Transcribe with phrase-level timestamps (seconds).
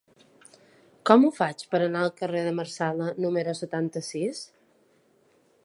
[1.09, 4.43] Com ho faig per anar al carrer de Marsala número setanta-sis?